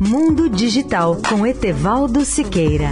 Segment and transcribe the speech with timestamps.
[0.00, 2.90] Mundo Digital com Etevaldo Siqueira.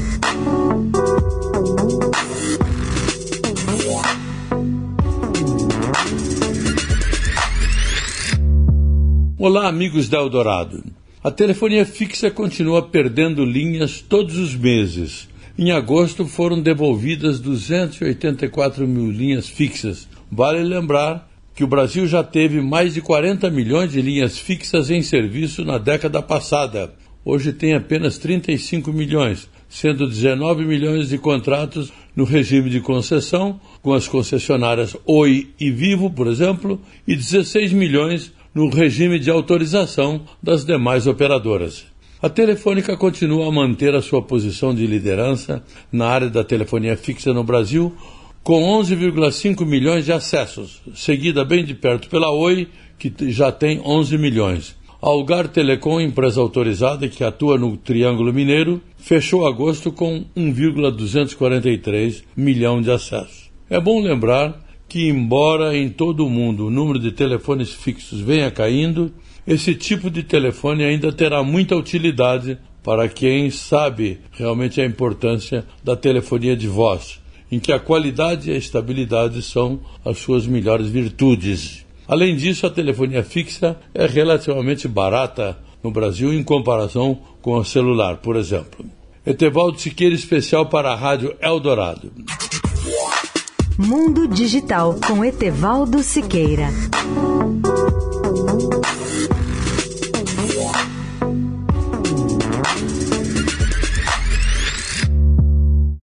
[9.37, 10.85] Olá, amigos da Eldorado.
[11.23, 15.29] A telefonia fixa continua perdendo linhas todos os meses.
[15.59, 20.09] Em agosto foram devolvidas 284 mil linhas fixas.
[20.31, 25.03] Vale lembrar que o Brasil já teve mais de 40 milhões de linhas fixas em
[25.03, 26.93] serviço na década passada.
[27.25, 33.95] Hoje tem apenas 35 milhões, sendo 19 milhões de contratos no regime de concessão, com
[33.95, 40.65] as concessionárias Oi e Vivo, por exemplo, e 16 milhões no regime de autorização das
[40.65, 41.87] demais operadoras.
[42.21, 45.63] A Telefônica continua a manter a sua posição de liderança
[45.93, 47.95] na área da telefonia fixa no Brasil,
[48.45, 54.19] com 11,5 milhões de acessos, seguida bem de perto pela Oi, que já tem 11
[54.19, 54.77] milhões.
[55.01, 62.83] A Algar Telecom, empresa autorizada que atua no Triângulo Mineiro, fechou agosto com 1,243 milhão
[62.83, 63.51] de acessos.
[63.71, 68.51] É bom lembrar que, embora em todo o mundo o número de telefones fixos venha
[68.51, 69.11] caindo,
[69.47, 75.97] esse tipo de telefone ainda terá muita utilidade para quem sabe realmente a importância da
[75.97, 81.85] telefonia de voz em que a qualidade e a estabilidade são as suas melhores virtudes.
[82.07, 88.17] Além disso, a telefonia fixa é relativamente barata no Brasil em comparação com a celular,
[88.19, 88.85] por exemplo.
[89.27, 92.13] Etevaldo Siqueira, especial para a Rádio Eldorado.
[93.79, 96.69] Mundo Digital com Etevaldo Siqueira.